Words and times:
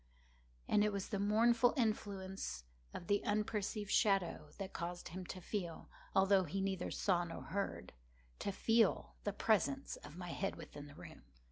And 0.67 0.83
it 0.83 0.91
was 0.91 1.09
the 1.09 1.19
mournful 1.19 1.75
influence 1.77 2.63
of 2.91 3.05
the 3.05 3.23
unperceived 3.23 3.91
shadow 3.91 4.49
that 4.57 4.73
caused 4.73 5.09
him 5.09 5.27
to 5.27 5.39
feel—although 5.39 6.45
he 6.45 6.59
neither 6.59 6.89
saw 6.89 7.23
nor 7.23 7.43
heard—to 7.43 8.51
feel 8.51 9.13
the 9.25 9.31
presence 9.33 9.97
of 9.97 10.17
my 10.17 10.29
head 10.29 10.55
within 10.55 10.87
the 10.87 10.95
room. 10.95 11.21